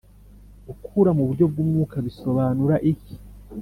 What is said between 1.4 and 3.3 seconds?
bw umwuka bisobanura iki?